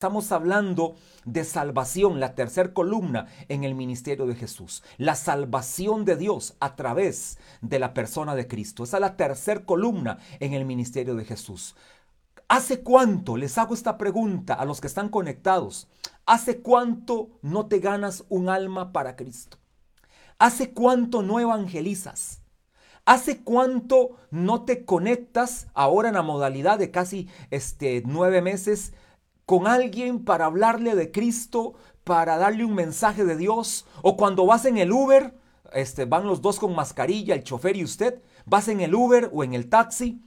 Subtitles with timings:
[0.00, 0.94] Estamos hablando
[1.26, 4.82] de salvación, la tercera columna en el ministerio de Jesús.
[4.96, 8.82] La salvación de Dios a través de la persona de Cristo.
[8.82, 11.76] Esa es la tercera columna en el ministerio de Jesús.
[12.48, 15.86] ¿Hace cuánto, les hago esta pregunta a los que están conectados,
[16.24, 19.58] hace cuánto no te ganas un alma para Cristo?
[20.38, 22.40] ¿Hace cuánto no evangelizas?
[23.04, 28.94] ¿Hace cuánto no te conectas ahora en la modalidad de casi este, nueve meses
[29.50, 31.74] con alguien para hablarle de Cristo,
[32.04, 33.84] para darle un mensaje de Dios?
[34.00, 35.34] O cuando vas en el Uber,
[35.72, 39.42] este, van los dos con mascarilla, el chofer y usted, vas en el Uber o
[39.42, 40.22] en el taxi,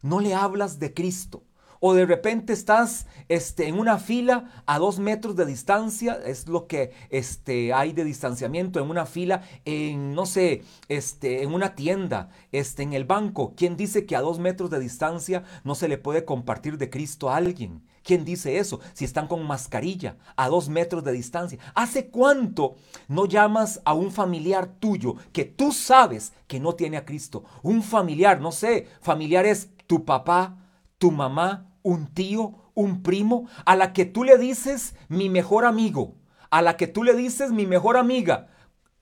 [0.00, 1.42] no le hablas de Cristo
[1.80, 6.66] o de repente estás este, en una fila a dos metros de distancia, es lo
[6.66, 12.30] que este, hay de distanciamiento en una fila, en, no sé, este, en una tienda,
[12.52, 13.54] este, en el banco.
[13.56, 17.30] ¿Quién dice que a dos metros de distancia no se le puede compartir de Cristo
[17.30, 17.82] a alguien?
[18.08, 18.80] ¿Quién dice eso?
[18.94, 21.58] Si están con mascarilla, a dos metros de distancia.
[21.74, 22.76] ¿Hace cuánto
[23.06, 27.44] no llamas a un familiar tuyo que tú sabes que no tiene a Cristo?
[27.62, 30.56] Un familiar, no sé, familiar es tu papá,
[30.96, 36.14] tu mamá, un tío, un primo, a la que tú le dices mi mejor amigo,
[36.48, 38.48] a la que tú le dices mi mejor amiga,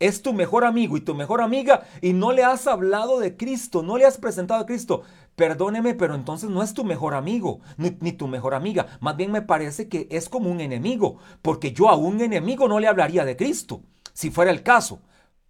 [0.01, 3.85] es tu mejor amigo y tu mejor amiga y no le has hablado de Cristo,
[3.85, 5.05] no le has presentado a Cristo.
[5.37, 8.87] Perdóneme, pero entonces no es tu mejor amigo ni, tu mejor amiga.
[9.01, 12.81] Más bien me parece que es como un enemigo, porque yo a un enemigo no
[12.81, 13.83] le hablaría de Cristo,
[14.15, 15.01] si fuera el caso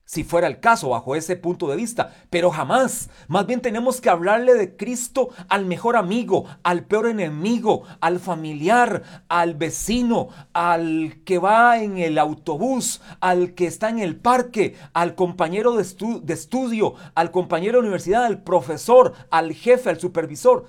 [0.07, 3.11] si fuera el caso bajo ese punto de vista, pero jamás.
[3.27, 9.03] Más bien tenemos que hablarle de Cristo al mejor amigo, al peor enemigo, al familiar,
[9.29, 15.17] al vecino, al que va en el autobús, al que está en el parque, al
[15.17, 20.67] compañero de, estudio, al compañero de universidad, al profesor, al jefe, al supervisor.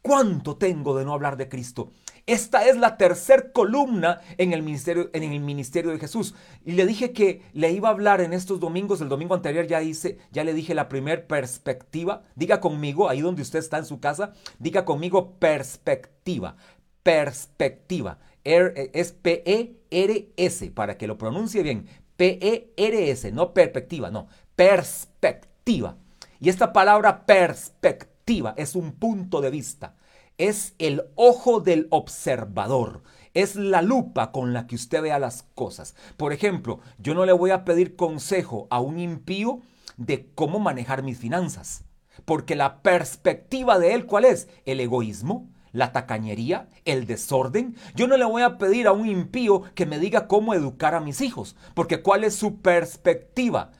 [0.00, 1.90] ¿Cuánto tengo de no hablar de Cristo?
[2.28, 6.34] Esta es la tercer columna en el, ministerio, en el ministerio de Jesús.
[6.62, 9.00] Y le dije que le iba a hablar en estos domingos.
[9.00, 12.24] El domingo anterior ya hice, ya le dije la primera perspectiva.
[12.34, 16.56] Diga conmigo, ahí donde usted está en su casa, diga conmigo perspectiva.
[17.02, 18.18] Perspectiva.
[18.44, 21.86] Er, es P-E-R-S, para que lo pronuncie bien.
[22.18, 24.28] P-E-R-S, no perspectiva, no.
[24.54, 25.96] Perspectiva.
[26.40, 29.94] Y esta palabra perspectiva es un punto de vista
[30.38, 33.02] es el ojo del observador.
[33.34, 35.94] Es la lupa con la que usted vea las cosas.
[36.16, 39.60] Por ejemplo, yo no le voy a pedir consejo a un impío
[39.96, 41.84] de cómo manejar mis finanzas.
[42.24, 44.48] Porque la perspectiva de él, ¿cuál es?
[44.64, 47.76] El egoísmo, la tacañería, el desorden.
[47.94, 51.00] Yo no le voy a pedir a un impío que me diga cómo educar a
[51.00, 51.56] mis hijos.
[51.74, 53.72] Porque ¿cuál es su perspectiva?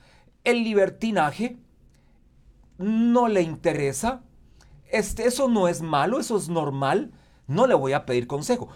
[0.43, 1.57] El libertinaje
[2.77, 4.23] no le interesa
[4.91, 7.11] este, eso no es malo, eso es normal,
[7.47, 8.69] no le voy a pedir consejo.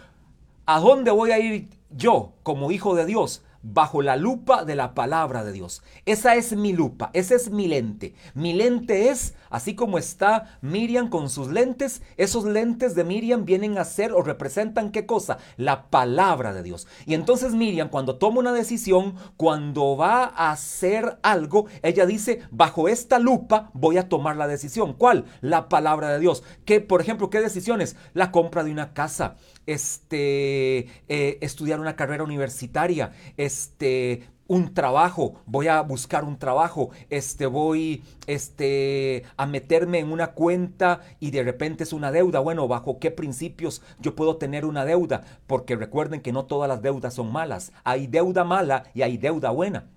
[0.66, 3.44] ¿A dónde voy a ir yo como hijo de Dios?
[3.63, 5.81] Bajo la lupa de la palabra de Dios.
[6.06, 8.13] Esa es mi lupa, ese es mi lente.
[8.35, 13.78] Mi lente es, así como está Miriam con sus lentes, esos lentes de Miriam vienen
[13.78, 15.38] a ser o representan qué cosa?
[15.57, 16.88] La palabra de Dios.
[17.06, 22.88] Y entonces Miriam cuando toma una decisión, cuando va a hacer algo, ella dice, bajo
[22.88, 24.94] esta lupa voy a tomar la decisión.
[24.94, 25.25] ¿Cuál?
[25.41, 26.44] La palabra de Dios.
[26.66, 27.95] ¿Qué, por ejemplo, qué decisiones?
[28.13, 29.35] La compra de una casa,
[29.66, 37.46] este, eh, estudiar una carrera universitaria, este, un trabajo, voy a buscar un trabajo, este,
[37.46, 42.40] voy este, a meterme en una cuenta y de repente es una deuda.
[42.40, 45.22] Bueno, ¿bajo qué principios yo puedo tener una deuda?
[45.47, 47.72] Porque recuerden que no todas las deudas son malas.
[47.84, 49.93] Hay deuda mala y hay deuda buena.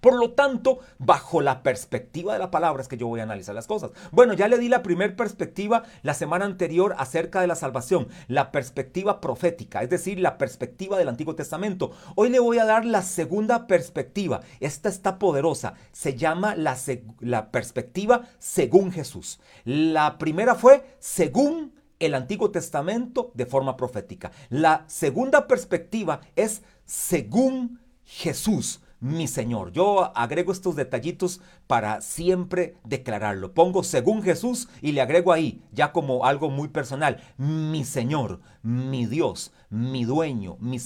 [0.00, 3.54] Por lo tanto, bajo la perspectiva de la palabra es que yo voy a analizar
[3.54, 3.90] las cosas.
[4.10, 8.52] Bueno, ya le di la primera perspectiva la semana anterior acerca de la salvación, la
[8.52, 11.92] perspectiva profética, es decir, la perspectiva del Antiguo Testamento.
[12.14, 14.40] Hoy le voy a dar la segunda perspectiva.
[14.60, 15.74] Esta está poderosa.
[15.92, 16.76] Se llama la,
[17.20, 19.40] la perspectiva según Jesús.
[19.64, 24.32] La primera fue según el Antiguo Testamento de forma profética.
[24.48, 29.72] La segunda perspectiva es según Jesús mi Señor.
[29.72, 33.54] Yo agrego estos detallitos para siempre declararlo.
[33.54, 39.06] Pongo según Jesús y le agrego ahí, ya como algo muy personal, mi Señor, mi
[39.06, 40.78] Dios, mi dueño, mi,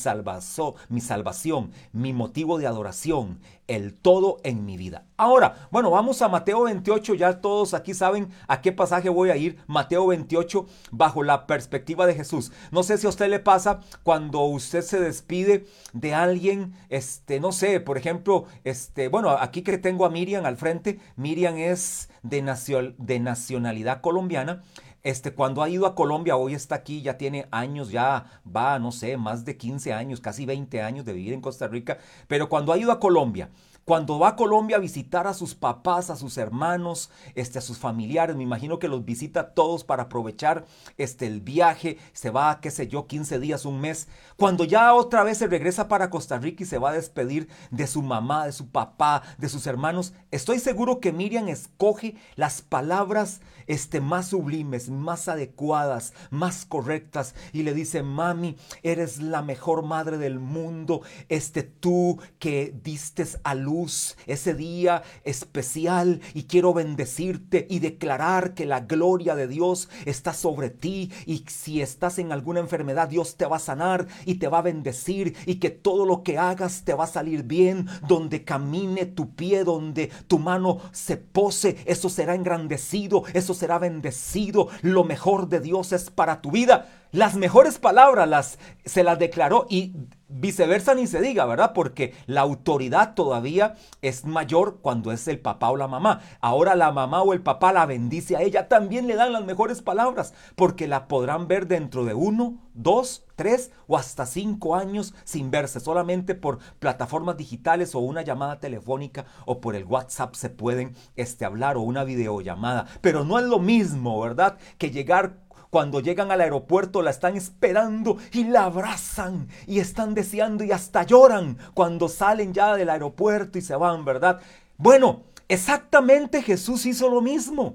[0.90, 5.06] mi salvación, mi motivo de adoración, el todo en mi vida.
[5.16, 9.36] Ahora, bueno, vamos a Mateo 28, ya todos aquí saben a qué pasaje voy a
[9.36, 12.52] ir, Mateo 28, bajo la perspectiva de Jesús.
[12.72, 17.52] No sé si a usted le pasa cuando usted se despide de alguien, este, no
[17.52, 20.73] sé, por ejemplo, este, bueno, aquí que tengo a Miriam al frente,
[21.16, 24.62] Miriam es de, de nacionalidad colombiana,
[25.04, 28.90] este, cuando ha ido a Colombia, hoy está aquí, ya tiene años, ya va, no
[28.90, 32.72] sé, más de 15 años, casi 20 años de vivir en Costa Rica, pero cuando
[32.72, 33.50] ha ido a Colombia,
[33.84, 37.78] cuando va a Colombia a visitar a sus papás, a sus hermanos, este, a sus
[37.78, 40.64] familiares, me imagino que los visita todos para aprovechar
[40.96, 44.08] este, el viaje, se va, qué sé yo, 15 días, un mes.
[44.36, 47.86] Cuando ya otra vez se regresa para Costa Rica y se va a despedir de
[47.86, 53.40] su mamá, de su papá, de sus hermanos, estoy seguro que Miriam escoge las palabras
[53.66, 57.34] este, más sublimes, más adecuadas, más correctas.
[57.52, 63.54] Y le dice, mami, eres la mejor madre del mundo, este tú que distes a
[63.54, 70.34] luz ese día especial y quiero bendecirte y declarar que la gloria de Dios está
[70.34, 71.10] sobre ti.
[71.26, 74.62] Y si estás en alguna enfermedad Dios te va a sanar y te va a
[74.62, 79.34] bendecir y que todo lo que hagas te va a salir bien, donde camine tu
[79.34, 85.60] pie, donde tu mano se pose, eso será engrandecido, eso será bendecido, lo mejor de
[85.60, 86.88] Dios es para tu vida.
[87.12, 89.94] Las mejores palabras las, se las declaró y
[90.36, 91.72] Viceversa ni se diga, ¿verdad?
[91.72, 96.22] Porque la autoridad todavía es mayor cuando es el papá o la mamá.
[96.40, 99.80] Ahora la mamá o el papá la bendice a ella, también le dan las mejores
[99.80, 105.52] palabras, porque la podrán ver dentro de uno, dos, tres o hasta cinco años sin
[105.52, 105.78] verse.
[105.78, 111.44] Solamente por plataformas digitales o una llamada telefónica o por el WhatsApp se pueden este,
[111.44, 112.86] hablar o una videollamada.
[113.02, 114.58] Pero no es lo mismo, ¿verdad?
[114.78, 115.43] Que llegar
[115.74, 121.02] cuando llegan al aeropuerto la están esperando y la abrazan y están deseando y hasta
[121.02, 124.40] lloran cuando salen ya del aeropuerto y se van, ¿verdad?
[124.76, 127.74] Bueno, exactamente Jesús hizo lo mismo.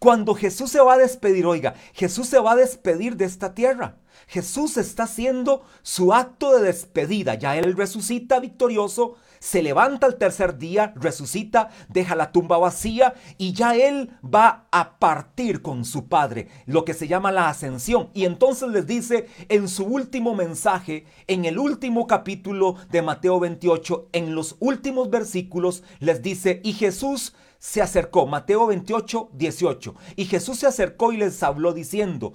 [0.00, 3.94] Cuando Jesús se va a despedir, oiga, Jesús se va a despedir de esta tierra.
[4.26, 7.36] Jesús está haciendo su acto de despedida.
[7.36, 13.52] Ya Él resucita victorioso se levanta el tercer día, resucita, deja la tumba vacía y
[13.52, 18.10] ya él va a partir con su padre, lo que se llama la ascensión.
[18.14, 24.08] Y entonces les dice en su último mensaje, en el último capítulo de Mateo 28,
[24.12, 30.58] en los últimos versículos, les dice, y Jesús se acercó, Mateo 28, 18, y Jesús
[30.58, 32.34] se acercó y les habló diciendo,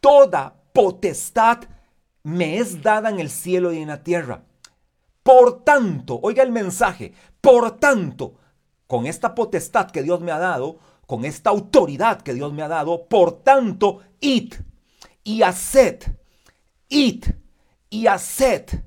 [0.00, 1.58] toda potestad
[2.22, 4.44] me es dada en el cielo y en la tierra.
[5.22, 8.34] Por tanto, oiga el mensaje, por tanto,
[8.86, 12.68] con esta potestad que Dios me ha dado, con esta autoridad que Dios me ha
[12.68, 14.54] dado, por tanto, id
[15.24, 16.02] y haced,
[16.88, 17.24] id
[17.90, 18.82] y haced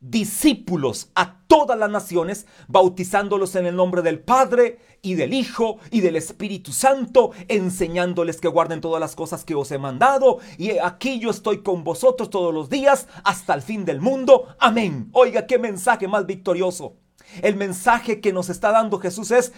[0.00, 6.00] discípulos a todas las naciones, bautizándolos en el nombre del Padre y del Hijo y
[6.00, 10.38] del Espíritu Santo, enseñándoles que guarden todas las cosas que os he mandado.
[10.56, 14.48] Y aquí yo estoy con vosotros todos los días hasta el fin del mundo.
[14.58, 15.08] Amén.
[15.12, 16.96] Oiga, qué mensaje más victorioso.
[17.42, 19.52] El mensaje que nos está dando Jesús es,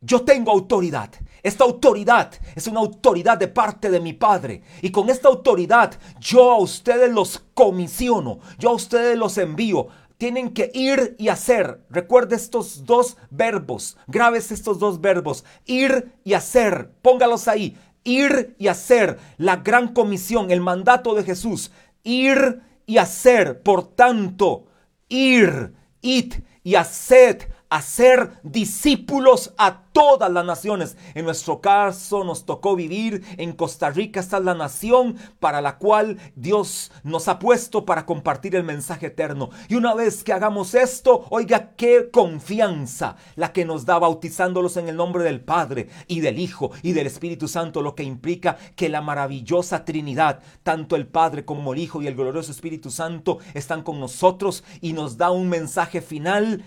[0.00, 1.10] yo tengo autoridad.
[1.42, 4.62] Esta autoridad es una autoridad de parte de mi Padre.
[4.82, 8.40] Y con esta autoridad yo a ustedes los comisiono.
[8.58, 9.88] Yo a ustedes los envío.
[10.16, 11.80] Tienen que ir y hacer.
[11.90, 13.96] Recuerde estos dos verbos.
[14.06, 15.44] Grabes estos dos verbos.
[15.66, 16.90] Ir y hacer.
[17.02, 17.76] Póngalos ahí.
[18.04, 19.18] Ir y hacer.
[19.36, 21.72] La gran comisión, el mandato de Jesús.
[22.02, 23.62] Ir y hacer.
[23.62, 24.66] Por tanto,
[25.08, 30.96] ir, id y haced hacer discípulos a todas las naciones.
[31.14, 34.20] En nuestro caso nos tocó vivir en Costa Rica.
[34.20, 39.06] Esta es la nación para la cual Dios nos ha puesto para compartir el mensaje
[39.06, 39.50] eterno.
[39.68, 44.88] Y una vez que hagamos esto, oiga qué confianza la que nos da bautizándolos en
[44.88, 48.88] el nombre del Padre y del Hijo y del Espíritu Santo, lo que implica que
[48.88, 53.82] la maravillosa Trinidad, tanto el Padre como el Hijo y el glorioso Espíritu Santo, están
[53.82, 56.64] con nosotros y nos da un mensaje final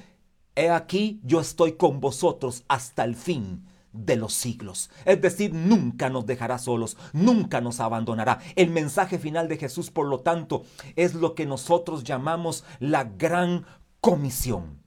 [0.55, 4.89] He aquí yo estoy con vosotros hasta el fin de los siglos.
[5.05, 8.39] Es decir, nunca nos dejará solos, nunca nos abandonará.
[8.55, 10.63] El mensaje final de Jesús, por lo tanto,
[10.95, 13.65] es lo que nosotros llamamos la gran
[14.01, 14.83] comisión.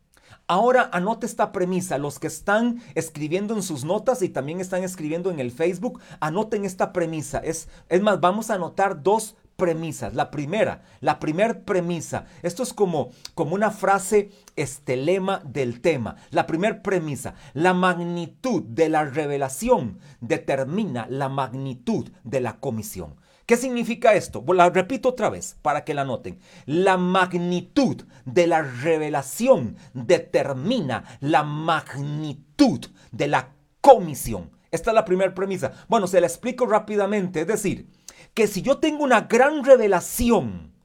[0.49, 5.32] Ahora anote esta premisa, los que están escribiendo en sus notas y también están escribiendo
[5.32, 7.38] en el Facebook, anoten esta premisa.
[7.38, 10.14] Es, es más, vamos a anotar dos premisas.
[10.14, 16.16] La primera, la primer premisa, esto es como, como una frase estelema del tema.
[16.30, 23.16] La primer premisa, la magnitud de la revelación determina la magnitud de la comisión.
[23.46, 24.44] ¿Qué significa esto?
[24.54, 26.40] la repito otra vez para que la noten.
[26.66, 34.50] La magnitud de la revelación determina la magnitud de la comisión.
[34.72, 35.72] Esta es la primera premisa.
[35.88, 37.42] Bueno, se la explico rápidamente.
[37.42, 37.88] Es decir,
[38.36, 40.75] que si yo tengo una gran revelación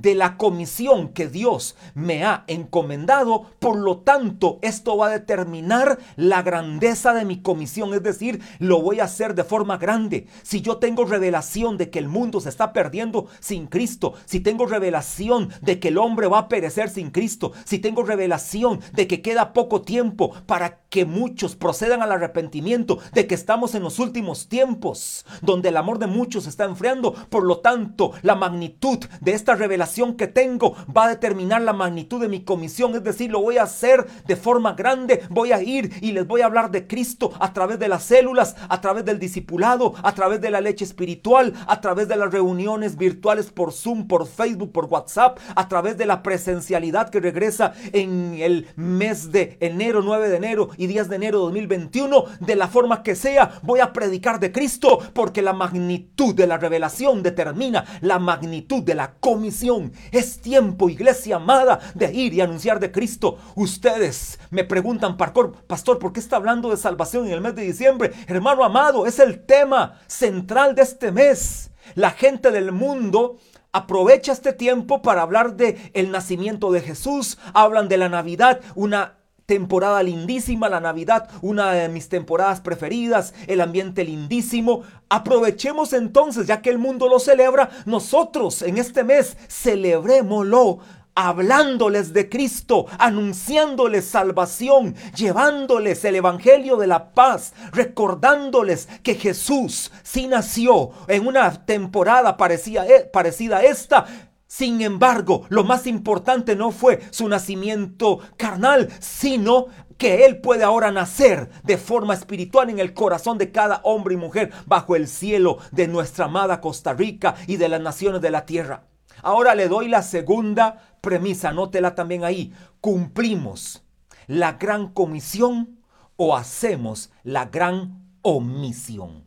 [0.00, 5.98] de la comisión que Dios me ha encomendado, por lo tanto esto va a determinar
[6.16, 10.26] la grandeza de mi comisión, es decir, lo voy a hacer de forma grande.
[10.42, 14.66] Si yo tengo revelación de que el mundo se está perdiendo sin Cristo, si tengo
[14.66, 19.20] revelación de que el hombre va a perecer sin Cristo, si tengo revelación de que
[19.20, 24.48] queda poco tiempo para que muchos procedan al arrepentimiento, de que estamos en los últimos
[24.48, 29.54] tiempos, donde el amor de muchos está enfriando, por lo tanto, la magnitud de esta
[29.54, 29.81] revelación
[30.16, 33.64] que tengo va a determinar la magnitud de mi comisión, es decir, lo voy a
[33.64, 37.52] hacer de forma grande, voy a ir y les voy a hablar de Cristo a
[37.52, 41.80] través de las células, a través del discipulado, a través de la leche espiritual, a
[41.80, 46.22] través de las reuniones virtuales por Zoom, por Facebook, por WhatsApp, a través de la
[46.22, 51.38] presencialidad que regresa en el mes de enero, 9 de enero y 10 de enero
[51.38, 56.34] de 2021, de la forma que sea, voy a predicar de Cristo, porque la magnitud
[56.34, 59.71] de la revelación determina la magnitud de la comisión.
[60.10, 63.38] Es tiempo, iglesia amada, de ir y anunciar de Cristo.
[63.54, 68.12] Ustedes me preguntan, pastor, ¿por qué está hablando de salvación en el mes de diciembre?
[68.26, 71.70] Hermano amado, es el tema central de este mes.
[71.94, 73.38] La gente del mundo
[73.72, 79.21] aprovecha este tiempo para hablar de el nacimiento de Jesús, hablan de la Navidad, una
[79.46, 84.82] temporada lindísima, la Navidad, una de mis temporadas preferidas, el ambiente lindísimo.
[85.08, 90.80] Aprovechemos entonces, ya que el mundo lo celebra, nosotros en este mes celebrémoslo
[91.14, 100.26] hablándoles de Cristo, anunciándoles salvación, llevándoles el Evangelio de la paz, recordándoles que Jesús sí
[100.26, 104.06] nació en una temporada parecida, eh, parecida a esta,
[104.54, 110.92] sin embargo, lo más importante no fue su nacimiento carnal, sino que Él puede ahora
[110.92, 115.56] nacer de forma espiritual en el corazón de cada hombre y mujer bajo el cielo
[115.70, 118.84] de nuestra amada Costa Rica y de las naciones de la tierra.
[119.22, 122.52] Ahora le doy la segunda premisa, anótela también ahí.
[122.82, 123.86] ¿Cumplimos
[124.26, 125.80] la gran comisión
[126.16, 129.24] o hacemos la gran omisión?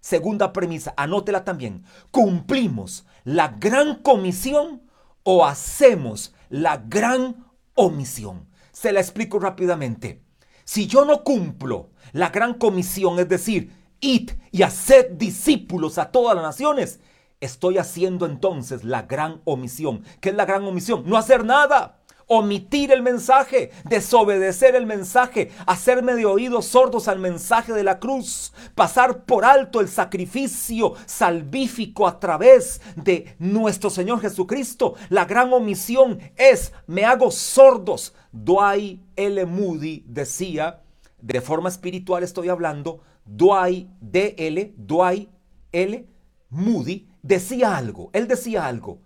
[0.00, 1.84] Segunda premisa, anótela también.
[2.10, 4.82] ¿Cumplimos la gran comisión
[5.22, 8.48] o hacemos la gran omisión?
[8.72, 10.22] Se la explico rápidamente.
[10.64, 16.34] Si yo no cumplo la gran comisión, es decir, id y haced discípulos a todas
[16.34, 17.00] las naciones,
[17.40, 20.04] estoy haciendo entonces la gran omisión.
[20.20, 21.04] ¿Qué es la gran omisión?
[21.06, 27.72] No hacer nada omitir el mensaje, desobedecer el mensaje, hacerme de oídos sordos al mensaje
[27.72, 34.94] de la cruz, pasar por alto el sacrificio salvífico a través de nuestro Señor Jesucristo.
[35.08, 38.14] La gran omisión es, me hago sordos.
[38.32, 39.46] Dwight L.
[39.46, 40.82] Moody decía,
[41.20, 45.30] de forma espiritual estoy hablando, Dwight D.L., Dwight
[45.72, 46.06] L.
[46.50, 49.00] Moody decía algo, él decía algo.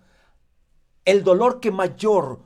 [1.05, 2.41] El dolor que mayor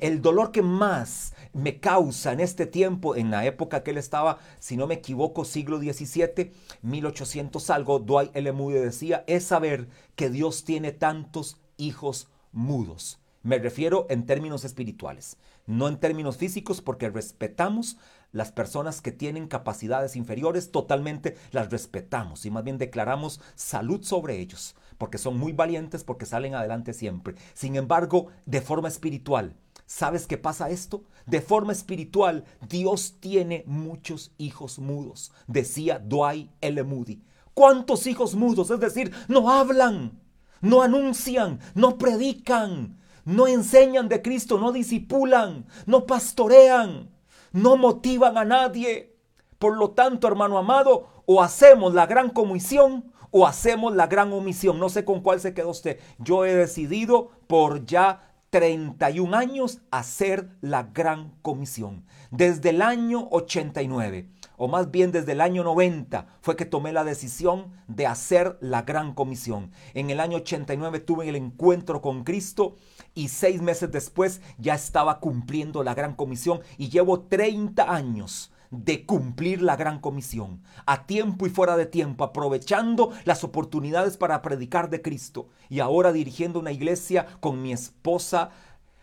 [0.00, 4.38] el dolor que más me causa en este tiempo, en la época que él estaba,
[4.58, 6.52] si no me equivoco, siglo XVII,
[6.82, 8.52] 1800 algo, Dwight L.
[8.52, 13.20] Moody decía, es saber que Dios tiene tantos hijos mudos.
[13.42, 17.96] Me refiero en términos espirituales, no en términos físicos, porque respetamos
[18.32, 24.40] las personas que tienen capacidades inferiores, totalmente las respetamos y más bien declaramos salud sobre
[24.40, 27.36] ellos, porque son muy valientes, porque salen adelante siempre.
[27.54, 29.54] Sin embargo, de forma espiritual,
[29.86, 31.04] ¿Sabes qué pasa esto?
[31.26, 36.82] De forma espiritual, Dios tiene muchos hijos mudos, decía Dwight L.
[36.82, 37.22] Moody.
[37.54, 38.70] ¿Cuántos hijos mudos?
[38.70, 40.20] Es decir, no hablan,
[40.60, 47.10] no anuncian, no predican, no enseñan de Cristo, no disipulan, no pastorean,
[47.52, 49.16] no motivan a nadie.
[49.58, 54.78] Por lo tanto, hermano amado, o hacemos la gran comisión o hacemos la gran omisión.
[54.78, 56.00] No sé con cuál se quedó usted.
[56.18, 58.25] Yo he decidido por ya
[58.56, 62.06] 31 años hacer la gran comisión.
[62.30, 67.04] Desde el año 89, o más bien desde el año 90, fue que tomé la
[67.04, 69.72] decisión de hacer la gran comisión.
[69.92, 72.76] En el año 89 tuve el encuentro con Cristo
[73.14, 79.06] y seis meses después ya estaba cumpliendo la gran comisión y llevo 30 años de
[79.06, 84.90] cumplir la gran comisión, a tiempo y fuera de tiempo, aprovechando las oportunidades para predicar
[84.90, 85.48] de Cristo.
[85.68, 88.50] Y ahora dirigiendo una iglesia con mi esposa,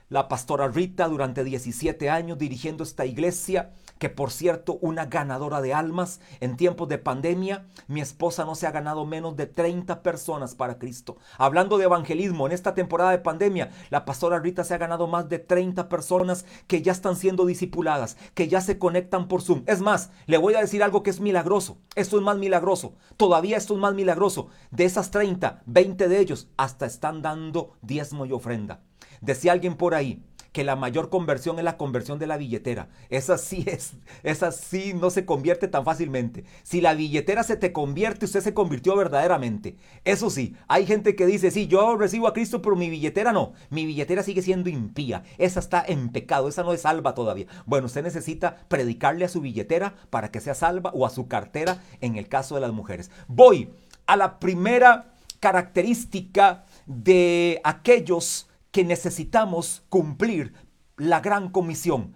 [0.10, 3.72] la pastora Rita, durante 17 años dirigiendo esta iglesia
[4.04, 8.68] que por cierto, una ganadora de almas en tiempos de pandemia, mi esposa no se
[8.68, 11.16] ha ganado menos de 30 personas para Cristo.
[11.38, 15.30] Hablando de evangelismo, en esta temporada de pandemia, la pastora Rita se ha ganado más
[15.30, 19.64] de 30 personas que ya están siendo discipuladas, que ya se conectan por Zoom.
[19.68, 21.78] Es más, le voy a decir algo que es milagroso.
[21.96, 22.96] Esto es más milagroso.
[23.16, 24.50] Todavía esto es más milagroso.
[24.70, 28.82] De esas 30, 20 de ellos hasta están dando diezmo y ofrenda.
[29.22, 30.22] Decía alguien por ahí,
[30.54, 32.88] que la mayor conversión es la conversión de la billetera.
[33.10, 36.46] Esa sí es, esa sí no se convierte tan fácilmente.
[36.62, 39.76] Si la billetera se te convierte, usted se convirtió verdaderamente.
[40.06, 43.54] Eso sí, hay gente que dice, sí, yo recibo a Cristo, pero mi billetera no.
[43.70, 45.24] Mi billetera sigue siendo impía.
[45.38, 47.48] Esa está en pecado, esa no es salva todavía.
[47.66, 51.82] Bueno, usted necesita predicarle a su billetera para que sea salva o a su cartera
[52.00, 53.10] en el caso de las mujeres.
[53.28, 53.70] Voy
[54.06, 60.52] a la primera característica de aquellos que necesitamos cumplir
[60.98, 62.16] la gran comisión.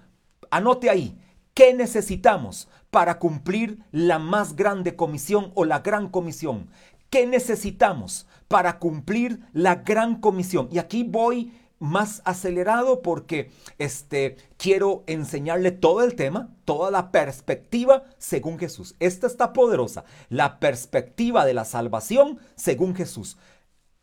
[0.50, 1.16] Anote ahí,
[1.54, 6.68] ¿qué necesitamos para cumplir la más grande comisión o la gran comisión?
[7.12, 10.68] ¿Qué necesitamos para cumplir la gran comisión?
[10.72, 18.04] Y aquí voy más acelerado porque este quiero enseñarle todo el tema, toda la perspectiva
[18.18, 18.96] según Jesús.
[19.00, 23.38] Esta está poderosa, la perspectiva de la salvación según Jesús.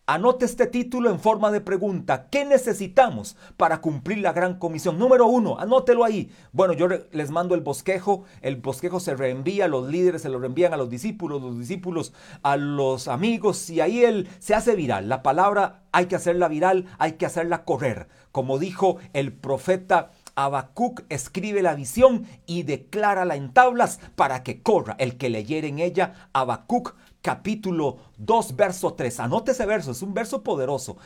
[0.07, 2.29] Anote este título en forma de pregunta.
[2.29, 4.99] ¿Qué necesitamos para cumplir la gran comisión?
[4.99, 6.31] Número uno, anótelo ahí.
[6.53, 8.25] Bueno, yo les mando el bosquejo.
[8.43, 12.59] El bosquejo se reenvía, los líderes se lo reenvían a los discípulos, los discípulos a
[12.59, 15.09] los amigos y ahí él se hace viral.
[15.09, 18.09] La palabra hay que hacerla viral, hay que hacerla correr.
[18.31, 24.97] Como dijo el profeta Habacuc escribe la visión y declárala en tablas para que corra
[24.99, 26.29] el que leyere en ella.
[26.33, 29.21] Habacuc capítulo 2, verso 3.
[29.21, 30.99] Anote ese verso, es un verso poderoso.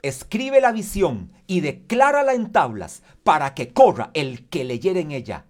[0.00, 5.44] Escribe la visión y declárala en tablas para que corra el que leyere en ella.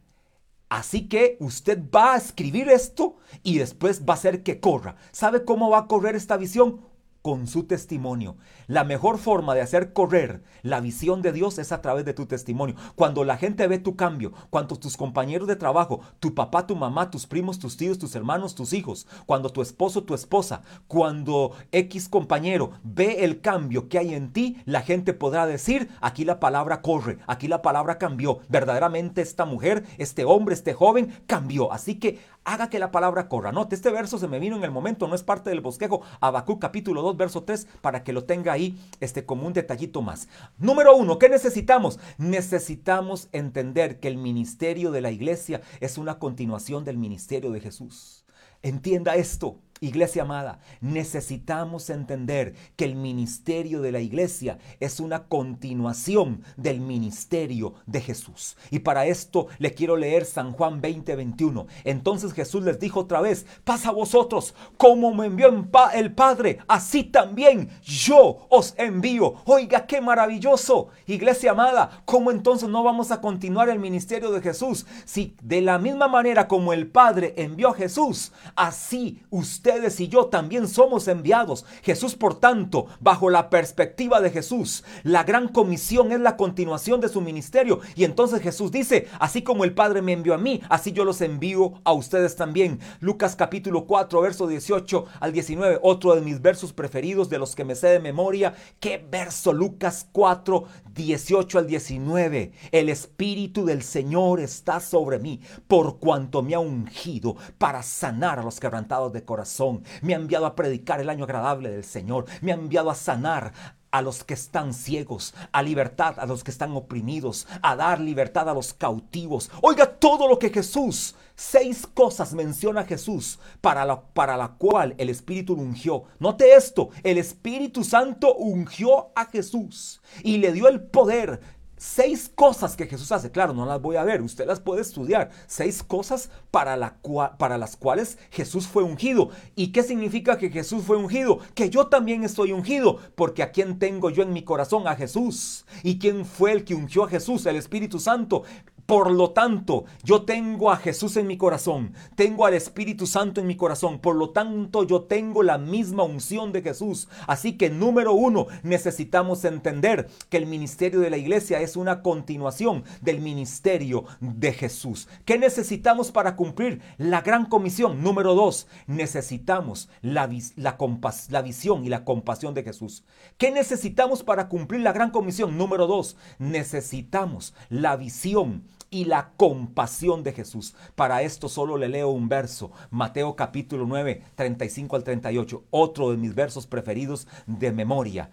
[0.69, 4.97] Así que usted va a escribir esto y después va a hacer que corra.
[5.13, 6.81] ¿Sabe cómo va a correr esta visión?
[7.25, 8.37] Con su testimonio.
[8.67, 12.27] La mejor forma de hacer correr la visión de Dios es a través de tu
[12.27, 12.75] testimonio.
[12.97, 17.11] Cuando la gente ve tu cambio, cuando tus compañeros de trabajo, tu papá, tu mamá,
[17.11, 22.11] tus primos, tus tíos, tus hermanos, tus hijos, cuando tu esposo, tu esposa, cuando X
[22.11, 26.83] compañero ve el cambio que hay en ti, la gente podrá decir, aquí la palabra
[26.83, 28.41] corre, aquí la palabra cambió.
[28.51, 31.73] Verdaderamente esta mujer, este hombre, este joven cambió.
[31.73, 33.53] Así que haga que la palabra corra.
[33.53, 36.03] Note, este verso se me vino en el momento, no es parte del bosquejo.
[36.21, 40.29] Habacuc capítulo 2, verso 3, para que lo tenga ahí este, como un detallito más.
[40.59, 41.99] Número uno, ¿qué necesitamos?
[42.19, 48.25] Necesitamos entender que el ministerio de la iglesia es una continuación del ministerio de Jesús.
[48.63, 49.59] Entienda esto.
[49.85, 57.75] Iglesia amada, necesitamos entender que el ministerio de la iglesia es una continuación del ministerio
[57.85, 58.57] de Jesús.
[58.71, 61.67] Y para esto le quiero leer San Juan 20, 21.
[61.85, 65.49] Entonces Jesús les dijo otra vez, pasa a vosotros, como me envió
[65.93, 69.35] el Padre, así también yo os envío.
[69.45, 70.89] Oiga, qué maravilloso.
[71.07, 74.87] Iglesia amada, ¿cómo entonces no vamos a continuar el ministerio de Jesús?
[75.05, 80.09] Si de la misma manera como el Padre envió a Jesús, así usted ustedes y
[80.09, 81.65] yo también somos enviados.
[81.83, 87.09] Jesús, por tanto, bajo la perspectiva de Jesús, la gran comisión es la continuación de
[87.09, 87.81] su ministerio.
[87.97, 91.21] Y entonces Jesús dice, así como el Padre me envió a mí, así yo los
[91.21, 92.79] envío a ustedes también.
[93.01, 97.65] Lucas capítulo 4, verso 18 al 19, otro de mis versos preferidos de los que
[97.65, 98.55] me sé de memoria.
[98.79, 99.53] ¿Qué verso?
[99.53, 102.53] Lucas 4, 18 al 19.
[102.71, 108.45] El Espíritu del Señor está sobre mí, por cuanto me ha ungido para sanar a
[108.45, 109.54] los quebrantados de corazón
[110.03, 113.53] me ha enviado a predicar el año agradable del Señor, me ha enviado a sanar
[113.95, 118.49] a los que están ciegos, a libertad a los que están oprimidos, a dar libertad
[118.49, 119.53] a los cautivos.
[119.63, 125.11] Oiga todo lo que Jesús, seis cosas menciona Jesús para la, para la cual el
[125.11, 126.07] Espíritu ungió.
[126.19, 131.41] Note esto, el Espíritu Santo ungió a Jesús y le dio el poder
[131.77, 133.31] seis cosas que Jesús hace.
[133.31, 135.31] Claro, no las voy a ver, usted las puede estudiar.
[135.47, 136.99] Seis cosas para, la
[137.39, 139.31] para las cuales Jesús fue ungido.
[139.57, 141.39] ¿Y qué significa que Jesús fue ungido?
[141.55, 145.65] Que yo también estoy ungido, porque a quién tengo yo en mi corazón, a Jesús.
[145.83, 147.47] ¿Y quién fue el que ungió a Jesús?
[147.47, 148.45] El Espíritu Santo.
[148.87, 153.47] Por lo tanto, yo tengo a Jesús en mi corazón, tengo al Espíritu Santo en
[153.47, 157.09] mi corazón, por lo tanto yo tengo la misma unción de Jesús.
[157.27, 162.85] Así que número uno, necesitamos entender que el ministerio de la iglesia es una continuación
[163.01, 165.09] del ministerio de Jesús.
[165.25, 168.03] ¿Qué necesitamos para cumplir la gran comisión?
[168.03, 173.05] Número dos, necesitamos la, la, visión y la compasión de Jesús.
[173.39, 175.57] ¿Qué necesitamos para cumplir la gran comisión?
[175.57, 178.65] Número dos, necesitamos la visión
[178.95, 180.77] y la compasión de Jesús.
[180.95, 186.17] Para esto solo le leo un verso, Mateo capítulo 9, 35 al 38, otro de
[186.17, 188.31] mis versos preferidos de memoria.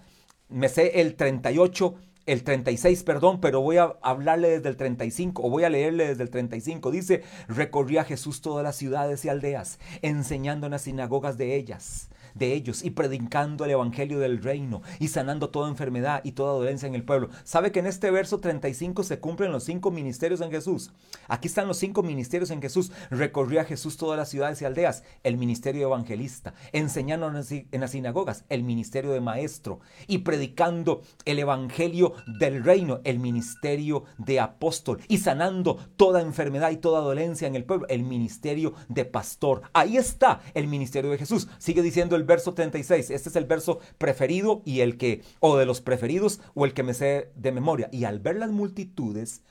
[0.49, 1.95] Me sé el 38
[2.27, 6.21] el 36, perdón, pero voy a hablarle desde el 35 o voy a leerle desde
[6.21, 6.91] el 35.
[6.91, 12.53] Dice, recorría Jesús todas las ciudades y aldeas, enseñando en las sinagogas de ellas de
[12.53, 16.95] ellos y predicando el evangelio del reino y sanando toda enfermedad y toda dolencia en
[16.95, 17.29] el pueblo.
[17.43, 20.91] ¿Sabe que en este verso 35 se cumplen los cinco ministerios en Jesús?
[21.27, 22.91] Aquí están los cinco ministerios en Jesús.
[23.09, 28.63] Recorría Jesús todas las ciudades y aldeas, el ministerio evangelista, enseñando en las sinagogas, el
[28.63, 35.77] ministerio de maestro y predicando el evangelio del reino, el ministerio de apóstol y sanando
[35.95, 39.61] toda enfermedad y toda dolencia en el pueblo, el ministerio de pastor.
[39.73, 41.47] Ahí está el ministerio de Jesús.
[41.57, 43.09] Sigue diciendo el el verso 36.
[43.09, 46.83] Este es el verso preferido y el que, o de los preferidos, o el que
[46.83, 47.89] me sé de memoria.
[47.91, 49.41] Y al ver las multitudes,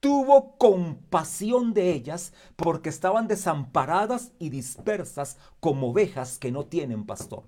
[0.00, 7.44] tuvo compasión de ellas porque estaban desamparadas y dispersas como ovejas que no tienen pastor.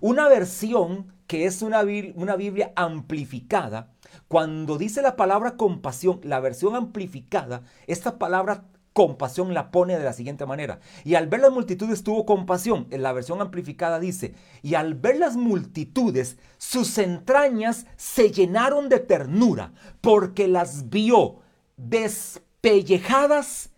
[0.00, 1.82] Una versión que es una,
[2.14, 3.94] una Biblia amplificada,
[4.28, 10.12] cuando dice la palabra compasión, la versión amplificada, esta palabra compasión la pone de la
[10.12, 10.80] siguiente manera.
[11.04, 12.86] Y al ver las multitudes tuvo compasión.
[12.90, 19.00] En la versión amplificada dice, y al ver las multitudes, sus entrañas se llenaron de
[19.00, 21.40] ternura, porque las vio
[21.76, 23.70] despellejadas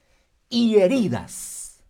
[0.48, 1.84] y heridas.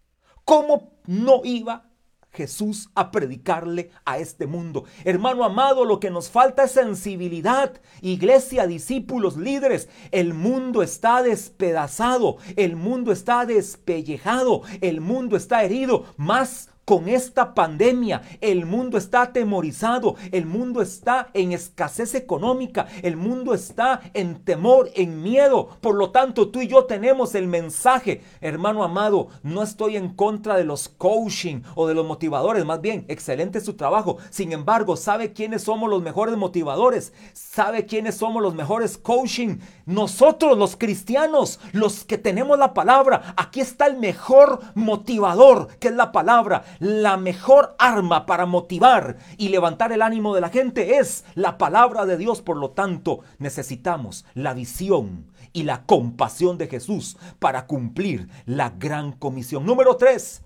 [0.45, 1.91] ¿Cómo no iba
[2.35, 4.85] Jesús a predicarle a este mundo.
[5.05, 7.81] Hermano amado, lo que nos falta es sensibilidad.
[8.01, 16.05] Iglesia, discípulos, líderes, el mundo está despedazado, el mundo está despellejado, el mundo está herido.
[16.16, 18.23] Más con esta pandemia.
[18.40, 24.90] El mundo está atemorizado, el mundo está en escasez económica, el mundo está en temor,
[24.94, 25.68] en miedo.
[25.81, 30.57] Por lo tanto, tú y yo tenemos el mensaje, hermano amado, no estoy en contra
[30.57, 34.18] de los coaching o de los motivadores, más bien, excelente su trabajo.
[34.31, 37.12] Sin embargo, ¿sabe quiénes somos los mejores motivadores?
[37.33, 39.59] ¿Sabe quiénes somos los mejores coaching?
[39.87, 43.35] Nosotros los cristianos, los que tenemos la palabra.
[43.37, 49.49] Aquí está el mejor motivador, que es la palabra la mejor arma para motivar y
[49.49, 52.43] levantar el ánimo de la gente es la palabra de Dios.
[52.43, 59.13] Por lo tanto, necesitamos la visión y la compasión de Jesús para cumplir la gran
[59.13, 59.65] comisión.
[59.65, 60.43] Número tres,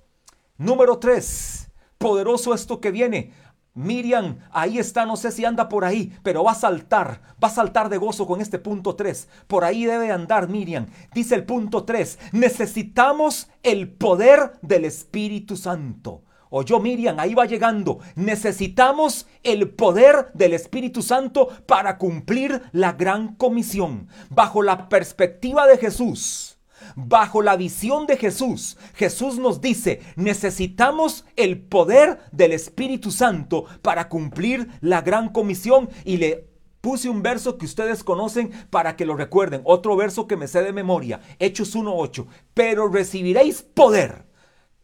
[0.57, 3.33] número tres, poderoso esto que viene.
[3.79, 7.53] Miriam, ahí está, no sé si anda por ahí, pero va a saltar, va a
[7.53, 9.29] saltar de gozo con este punto 3.
[9.47, 10.87] Por ahí debe andar Miriam.
[11.15, 16.25] Dice el punto 3, necesitamos el poder del Espíritu Santo.
[16.51, 18.01] O yo, Miriam, ahí va llegando.
[18.17, 24.09] Necesitamos el poder del Espíritu Santo para cumplir la gran comisión.
[24.31, 26.58] Bajo la perspectiva de Jesús,
[26.97, 34.09] bajo la visión de Jesús, Jesús nos dice, necesitamos el poder del Espíritu Santo para
[34.09, 35.89] cumplir la gran comisión.
[36.05, 36.49] Y le
[36.81, 39.63] puse un verso que ustedes conocen para que lo recuerden.
[39.65, 42.27] Otro verso que me sé de memoria, Hechos 1.8.
[42.55, 44.29] Pero recibiréis poder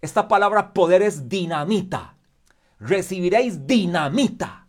[0.05, 2.19] esta palabra poder es dinamita.
[2.79, 4.64] Recibiréis dinamita.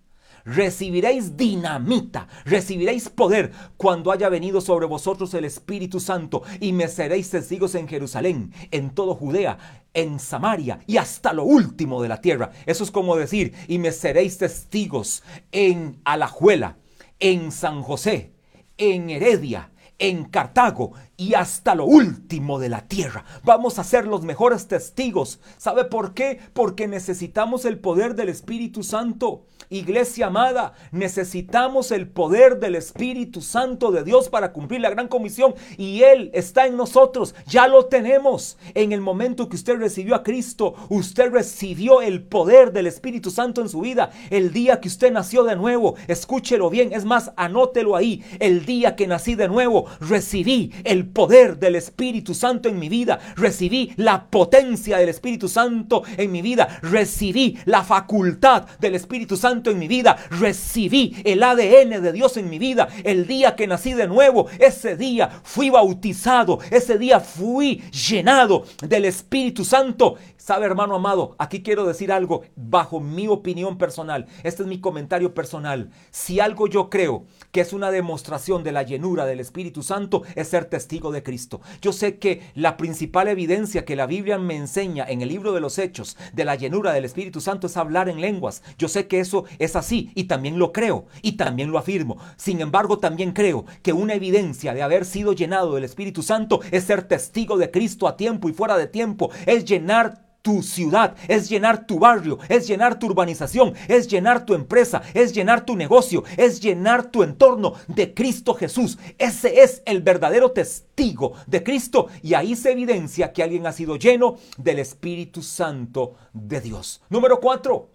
[0.46, 7.32] Recibiréis dinamita, recibiréis poder cuando haya venido sobre vosotros el Espíritu Santo y me seréis
[7.32, 9.58] testigos en Jerusalén, en todo Judea,
[9.96, 12.52] en Samaria y hasta lo último de la tierra.
[12.68, 16.78] Eso es como decir, y me seréis testigos en Alajuela,
[17.20, 18.32] en San José,
[18.78, 23.26] en Heredia, en Cartago y hasta lo último de la tierra.
[23.44, 25.40] Vamos a ser los mejores testigos.
[25.58, 26.40] ¿Sabe por qué?
[26.54, 29.46] Porque necesitamos el poder del Espíritu Santo.
[29.70, 35.56] Iglesia amada, necesitamos el poder del Espíritu Santo de Dios para cumplir la gran comisión
[35.78, 37.34] y Él está en nosotros.
[37.48, 38.58] Ya lo tenemos.
[38.76, 43.62] En el momento que usted recibió a Cristo, usted recibió el poder del Espíritu Santo
[43.62, 44.12] en su vida.
[44.30, 46.94] El día que usted nació de nuevo, escúchelo bien.
[46.94, 48.24] Es más, anótelo ahí.
[48.40, 53.20] El día que nací de nuevo, recibí el poder del Espíritu Santo en mi vida,
[53.36, 59.72] recibí la potencia del Espíritu Santo en mi vida, recibí la facultad del Espíritu Santo
[59.72, 62.88] en mi vida, recibí el ADN de Dios en mi vida.
[63.04, 69.06] El día que nací de nuevo, ese día fui bautizado, ese día fui llenado del
[69.06, 70.16] Espíritu Santo.
[70.38, 74.28] Sabe, hermano amado, aquí quiero decir algo bajo mi opinión personal.
[74.44, 75.90] Este es mi comentario personal.
[76.12, 80.50] Si algo yo creo que es una demostración de la llenura del Espíritu Santo, es
[80.50, 81.62] ser testigo testigo de Cristo.
[81.82, 85.60] Yo sé que la principal evidencia que la Biblia me enseña en el libro de
[85.60, 88.64] los Hechos de la llenura del Espíritu Santo es hablar en lenguas.
[88.78, 92.18] Yo sé que eso es así y también lo creo y también lo afirmo.
[92.38, 96.86] Sin embargo, también creo que una evidencia de haber sido llenado del Espíritu Santo es
[96.86, 101.50] ser testigo de Cristo a tiempo y fuera de tiempo, es llenar tu ciudad, es
[101.50, 106.24] llenar tu barrio, es llenar tu urbanización, es llenar tu empresa, es llenar tu negocio,
[106.38, 109.00] es llenar tu entorno de Cristo Jesús.
[109.18, 113.96] Ese es el verdadero testigo de Cristo y ahí se evidencia que alguien ha sido
[113.96, 117.02] lleno del Espíritu Santo de Dios.
[117.10, 117.90] Número cuatro.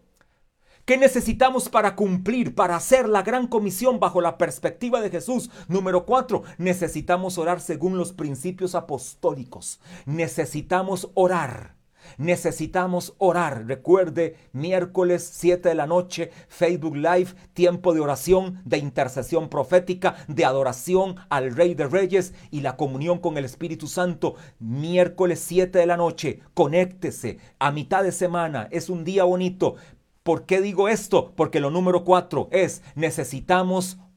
[0.85, 5.51] ¿Qué necesitamos para cumplir, para hacer la gran comisión bajo la perspectiva de Jesús?
[5.69, 9.79] Número cuatro, necesitamos orar según los principios apostólicos.
[10.05, 11.79] Necesitamos orar
[12.19, 13.67] Necesitamos orar.
[13.67, 20.45] Recuerde, miércoles 7 de la noche, Facebook Live, tiempo de oración, de intercesión profética, de
[20.45, 24.35] adoración al Rey de Reyes y la comunión con el Espíritu Santo.
[24.59, 28.69] Miércoles 7 de la noche, conéctese a mitad de semana.
[28.71, 29.77] Es un día bonito.
[30.23, 31.33] ¿Por qué digo esto?
[31.35, 34.10] Porque lo número cuatro es necesitamos orar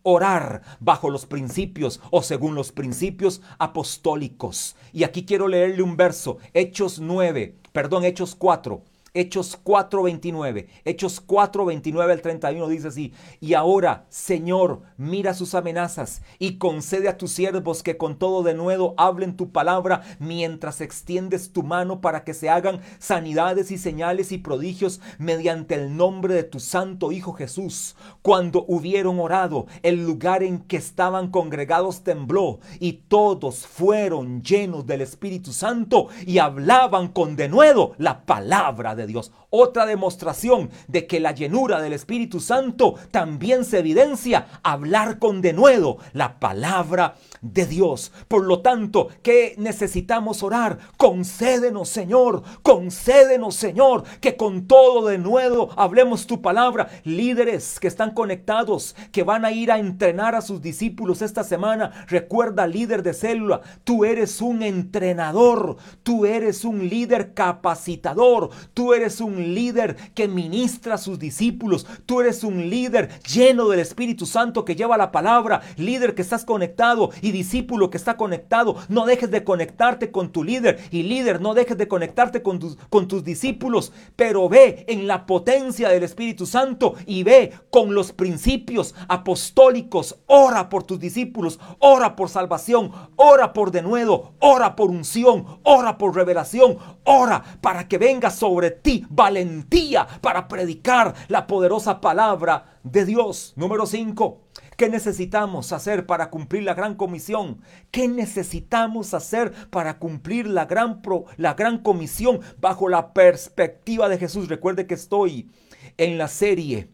[0.79, 4.75] bajo los principios o según los principios apostólicos.
[4.91, 8.81] Y aquí quiero leerle un verso, Hechos 9, perdón, Hechos 4.
[9.15, 10.67] Hechos 4:29.
[10.85, 17.17] Hechos 4:29 al 31 dice así, y ahora, Señor, mira sus amenazas y concede a
[17.17, 22.23] tus siervos que con todo de nuevo hablen tu palabra mientras extiendes tu mano para
[22.23, 27.33] que se hagan sanidades y señales y prodigios mediante el nombre de tu santo Hijo
[27.33, 27.95] Jesús.
[28.23, 35.01] Cuando hubieron orado, el lugar en que estaban congregados tembló y todos fueron llenos del
[35.01, 39.31] Espíritu Santo y hablaban con denuedo la palabra de Dios.
[39.49, 45.97] Otra demostración de que la llenura del Espíritu Santo también se evidencia hablar con denuedo
[46.13, 48.11] la palabra de Dios.
[48.27, 50.77] Por lo tanto, ¿qué necesitamos orar?
[50.97, 56.89] Concédenos, Señor, concédenos, Señor, que con todo de nuevo hablemos tu palabra.
[57.03, 62.05] Líderes que están conectados, que van a ir a entrenar a sus discípulos esta semana,
[62.07, 69.21] recuerda, líder de célula, tú eres un entrenador, tú eres un líder capacitador, tú eres
[69.21, 74.65] un líder que ministra a sus discípulos, tú eres un líder lleno del Espíritu Santo
[74.65, 79.31] que lleva la palabra, líder que estás conectado y discípulo que está conectado, no dejes
[79.31, 83.23] de conectarte con tu líder y líder, no dejes de conectarte con tus, con tus
[83.23, 90.17] discípulos, pero ve en la potencia del Espíritu Santo y ve con los principios apostólicos,
[90.27, 96.15] ora por tus discípulos, ora por salvación, ora por denuedo, ora por unción, ora por
[96.15, 103.53] revelación, ora para que venga sobre ti valentía para predicar la poderosa palabra de Dios.
[103.55, 104.41] Número 5.
[104.77, 107.61] ¿Qué necesitamos hacer para cumplir la gran comisión?
[107.91, 111.01] ¿Qué necesitamos hacer para cumplir la gran,
[111.37, 114.49] la gran comisión bajo la perspectiva de Jesús?
[114.49, 115.49] Recuerde que estoy
[115.97, 116.89] en la serie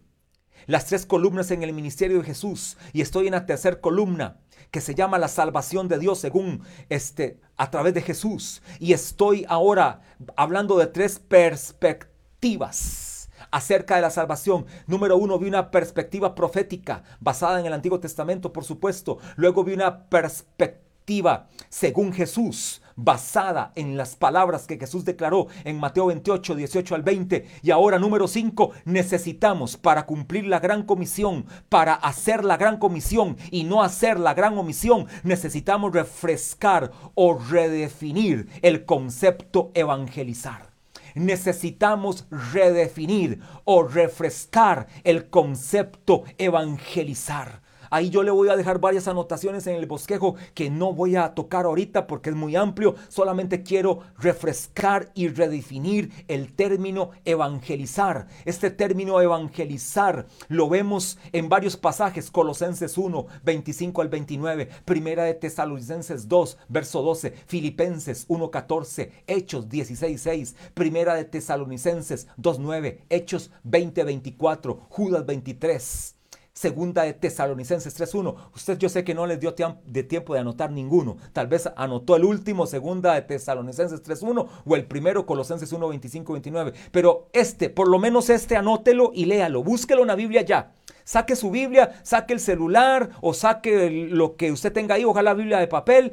[0.67, 4.38] Las tres columnas en el ministerio de Jesús y estoy en la tercera columna
[4.72, 9.46] que se llama la salvación de Dios según este a través de Jesús y estoy
[9.50, 10.02] ahora
[10.36, 14.66] hablando de tres perspectivas acerca de la salvación.
[14.88, 19.18] Número uno, vi una perspectiva profética basada en el Antiguo Testamento, por supuesto.
[19.36, 20.88] Luego vi una perspectiva
[21.69, 27.48] según Jesús, basada en las palabras que Jesús declaró en Mateo 28, 18 al 20.
[27.63, 33.38] Y ahora, número 5, necesitamos para cumplir la gran comisión, para hacer la gran comisión
[33.50, 40.69] y no hacer la gran omisión, necesitamos refrescar o redefinir el concepto evangelizar
[41.15, 47.62] necesitamos redefinir o refrescar el concepto evangelizar.
[47.89, 51.34] Ahí yo le voy a dejar varias anotaciones en el bosquejo que no voy a
[51.34, 52.95] tocar ahorita porque es muy amplio.
[53.08, 58.28] Solamente quiero refrescar y redefinir el término evangelizar.
[58.45, 62.30] Este término evangelizar lo vemos en varios pasajes.
[62.32, 64.69] Colosenses 1, 25 al 29.
[64.86, 67.32] Primera de Tesalonicenses 2, verso 12.
[67.47, 69.12] Filipenses 1, 14.
[69.28, 70.56] Hechos 16, 6.
[70.73, 73.06] Primera de Tesalonicenses 2, 9.
[73.10, 74.88] Hechos 20, 24.
[74.89, 76.19] Judas 23.
[76.60, 78.36] Segunda de Tesalonicenses 3.1.
[78.54, 81.15] Usted yo sé que no les dio de tiempo de anotar ninguno.
[81.32, 86.74] Tal vez anotó el último, segunda de Tesalonicenses 3.1 o el primero, Colosenses 1, 29.
[86.91, 89.63] Pero este, por lo menos este, anótelo y léalo.
[89.63, 90.74] Búsquelo en la Biblia ya.
[91.06, 95.36] Saque su Biblia, saque el celular o saque lo que usted tenga ahí, ojalá la
[95.36, 96.12] Biblia de papel.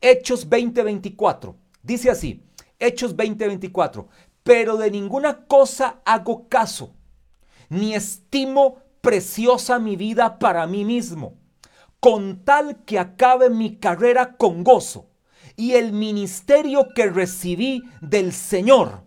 [0.00, 1.56] Hechos 20:24.
[1.82, 2.42] Dice así,
[2.78, 4.06] Hechos 20:24.
[4.44, 6.94] Pero de ninguna cosa hago caso,
[7.68, 11.34] ni estimo preciosa mi vida para mí mismo,
[12.00, 15.06] con tal que acabe mi carrera con gozo
[15.56, 19.04] y el ministerio que recibí del Señor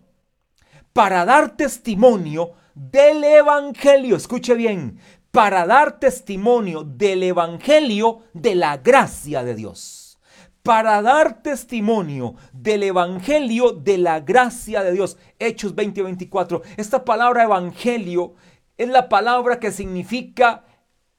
[0.98, 4.16] para dar testimonio del Evangelio.
[4.16, 4.98] Escuche bien,
[5.30, 10.18] para dar testimonio del Evangelio de la gracia de Dios.
[10.64, 15.16] Para dar testimonio del Evangelio de la gracia de Dios.
[15.38, 16.62] Hechos 20:24.
[16.76, 18.34] Esta palabra Evangelio
[18.78, 20.64] es la palabra que significa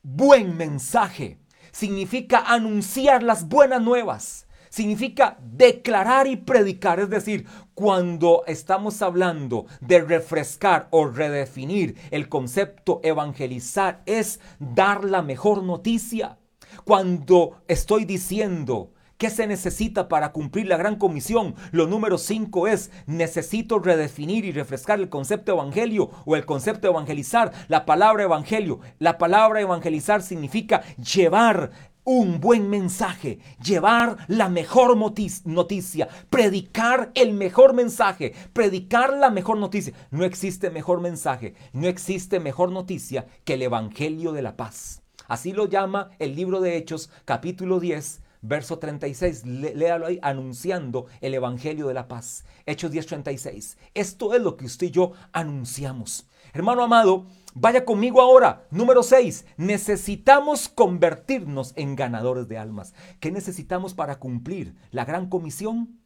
[0.01, 1.37] buen mensaje.
[1.71, 6.99] Significa anunciar las buenas nuevas significa declarar y predicar.
[6.99, 15.21] Es decir, cuando estamos hablando de refrescar o redefinir el concepto evangelizar, es dar la
[15.21, 16.37] mejor noticia.
[16.85, 21.53] Cuando estoy diciendo ¿Qué se necesita para cumplir la gran comisión?
[21.73, 27.51] Lo número 5 es, necesito redefinir y refrescar el concepto evangelio o el concepto evangelizar.
[27.67, 31.71] La palabra evangelio, la palabra evangelizar significa llevar
[32.05, 39.93] un buen mensaje, llevar la mejor noticia, predicar el mejor mensaje, predicar la mejor noticia.
[40.11, 45.01] No existe mejor mensaje, no existe mejor noticia que el Evangelio de la paz.
[45.27, 49.45] Así lo llama el libro de Hechos, capítulo 10, verso 36.
[49.45, 52.45] Léalo ahí, anunciando el Evangelio de la paz.
[52.65, 53.77] Hechos 10, 36.
[53.93, 56.27] Esto es lo que usted y yo anunciamos.
[56.53, 58.67] Hermano amado, Vaya conmigo ahora.
[58.69, 59.45] Número 6.
[59.57, 62.93] Necesitamos convertirnos en ganadores de almas.
[63.19, 65.98] ¿Qué necesitamos para cumplir la gran comisión?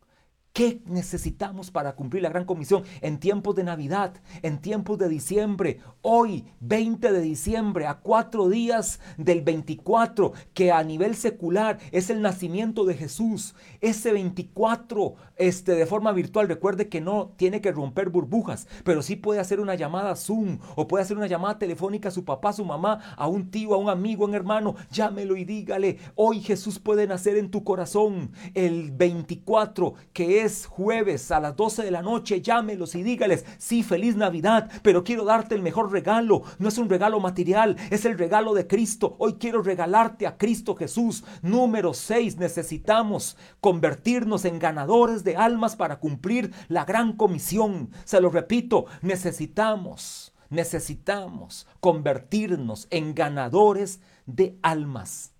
[0.53, 4.13] ¿Qué necesitamos para cumplir la gran comisión en tiempos de Navidad,
[4.43, 5.79] en tiempos de diciembre?
[6.03, 12.21] Hoy, 20 de diciembre, a cuatro días del 24, que a nivel secular es el
[12.21, 13.55] nacimiento de Jesús.
[13.81, 19.15] Ese 24, este, de forma virtual, recuerde que no tiene que romper burbujas, pero sí
[19.15, 22.53] puede hacer una llamada Zoom o puede hacer una llamada telefónica a su papá, a
[22.53, 24.75] su mamá, a un tío, a un amigo, a un hermano.
[24.91, 28.29] Llámelo y dígale, hoy Jesús puede nacer en tu corazón.
[28.53, 33.83] El 24, que es jueves a las 12 de la noche, llámelos y dígales, sí,
[33.83, 36.43] feliz Navidad, pero quiero darte el mejor regalo.
[36.59, 39.15] No es un regalo material, es el regalo de Cristo.
[39.19, 41.23] Hoy quiero regalarte a Cristo Jesús.
[41.41, 47.89] Número 6, necesitamos convertirnos en ganadores de almas para cumplir la gran comisión.
[48.03, 55.33] Se lo repito, necesitamos, necesitamos convertirnos en ganadores de almas.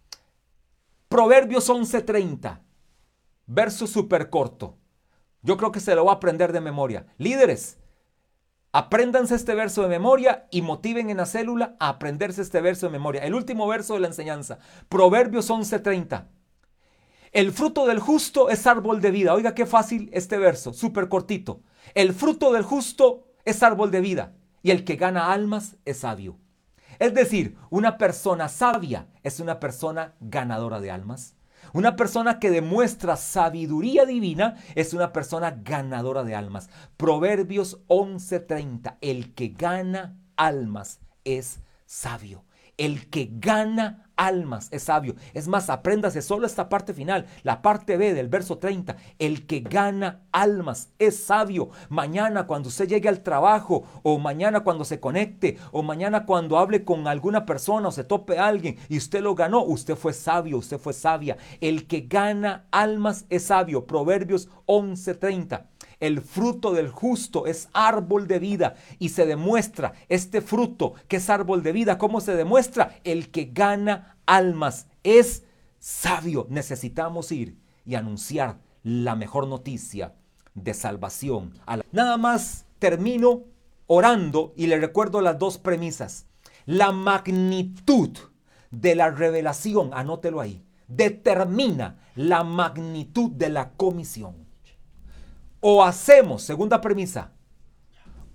[1.10, 2.62] Proverbios 11:30,
[3.46, 4.78] verso súper corto.
[5.44, 7.06] Yo creo que se lo va a aprender de memoria.
[7.18, 7.78] Líderes,
[8.72, 12.94] apréndanse este verso de memoria y motiven en la célula a aprenderse este verso de
[12.94, 13.24] memoria.
[13.24, 16.30] El último verso de la enseñanza, Proverbios 11:30.
[17.34, 19.34] El fruto del justo es árbol de vida.
[19.34, 21.62] Oiga qué fácil este verso, súper cortito.
[21.94, 26.38] El fruto del justo es árbol de vida y el que gana almas es sabio.
[27.00, 31.36] Es decir, una persona sabia es una persona ganadora de almas.
[31.74, 36.70] Una persona que demuestra sabiduría divina es una persona ganadora de almas.
[36.98, 42.46] Proverbios 11:30, el que gana almas es sabio.
[42.78, 45.16] El que gana almas es sabio.
[45.34, 48.96] Es más, apréndase solo esta parte final, la parte B del verso 30.
[49.20, 51.70] El que gana almas es sabio.
[51.90, 56.84] Mañana cuando usted llegue al trabajo, o mañana cuando se conecte, o mañana cuando hable
[56.84, 60.58] con alguna persona o se tope a alguien y usted lo ganó, usted fue sabio,
[60.58, 61.38] usted fue sabia.
[61.62, 63.86] El que gana almas es sabio.
[63.86, 65.73] Proverbios 11:30.
[66.04, 71.30] El fruto del justo es árbol de vida y se demuestra este fruto que es
[71.30, 71.98] árbol de vida.
[71.98, 73.00] ¿Cómo se demuestra?
[73.06, 75.44] El que gana almas es
[75.80, 76.46] sabio.
[76.50, 80.14] Necesitamos ir y anunciar la mejor noticia
[80.56, 81.54] de salvación.
[81.94, 83.44] Nada más termino
[83.88, 86.26] orando y le recuerdo las dos premisas.
[86.66, 88.10] La magnitud
[88.72, 94.43] de la revelación, anótelo ahí, determina la magnitud de la comisión
[95.66, 97.32] o hacemos, segunda premisa,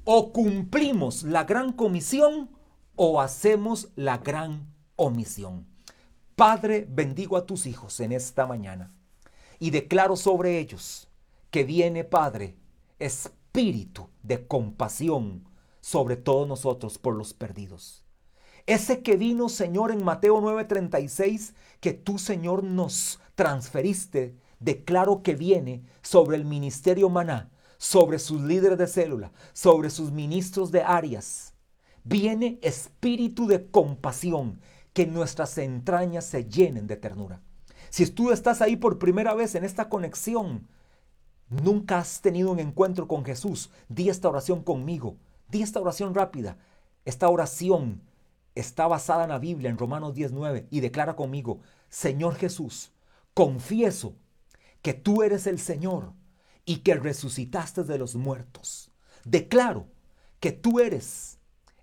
[0.04, 2.48] o cumplimos la gran comisión
[2.96, 5.66] o hacemos la gran omisión.
[6.36, 8.90] Padre, bendigo a tus hijos en esta mañana
[9.58, 11.08] y declaro sobre ellos
[11.50, 12.56] que viene, Padre,
[12.98, 15.46] espíritu de compasión
[15.82, 18.06] sobre todos nosotros por los perdidos.
[18.64, 25.84] Ese que vino, Señor, en Mateo 9:36, que tú, Señor, nos transferiste declaro que viene
[26.02, 31.54] sobre el ministerio maná, sobre sus líderes de célula, sobre sus ministros de áreas.
[32.04, 34.60] Viene espíritu de compasión,
[34.92, 37.40] que nuestras entrañas se llenen de ternura.
[37.90, 40.66] Si tú estás ahí por primera vez en esta conexión,
[41.48, 45.16] nunca has tenido un encuentro con Jesús, di esta oración conmigo,
[45.48, 46.58] di esta oración rápida.
[47.04, 48.02] Esta oración
[48.54, 52.92] está basada en la Biblia, en Romanos 19, y declara conmigo, Señor Jesús,
[53.34, 54.14] confieso
[54.82, 56.14] que tú eres el Señor
[56.64, 58.90] y que resucitaste de los muertos.
[59.24, 59.88] Declaro
[60.40, 61.38] que tú eres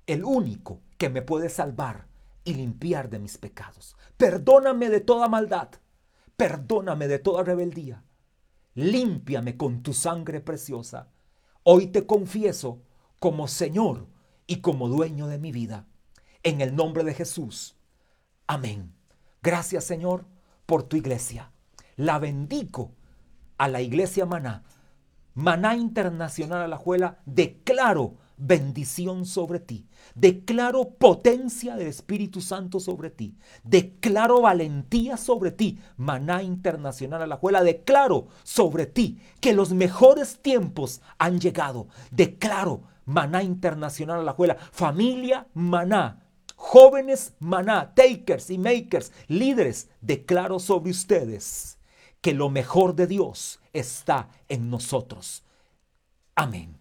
[0.08, 2.08] el único que me puede salvar
[2.44, 3.96] y limpiar de mis pecados.
[4.18, 5.70] Perdóname de toda maldad.
[6.38, 8.04] Perdóname de toda rebeldía.
[8.76, 11.10] Límpiame con tu sangre preciosa.
[11.64, 12.84] Hoy te confieso
[13.20, 14.08] como Señor
[14.46, 15.88] y como dueño de mi vida.
[16.44, 17.76] En el nombre de Jesús.
[18.46, 18.94] Amén.
[19.42, 20.26] Gracias Señor
[20.66, 21.52] por tu iglesia.
[21.98, 22.92] La bendigo
[23.58, 24.64] a la iglesia Maná.
[25.34, 27.20] Maná Internacional a la Juela.
[27.26, 29.88] Declaro bendición sobre ti.
[30.14, 33.38] Declaro potencia del Espíritu Santo sobre ti.
[33.64, 35.80] Declaro valentía sobre ti.
[35.96, 37.64] Maná Internacional a la Juela.
[37.64, 41.88] Declaro sobre ti que los mejores tiempos han llegado.
[42.12, 44.58] Declaro Maná Internacional a la Juela.
[44.72, 46.24] Familia Maná.
[46.58, 51.75] Jóvenes Maná, takers y makers, líderes, declaro sobre ustedes
[52.26, 55.44] que lo mejor de Dios está en nosotros.
[56.34, 56.76] Amén.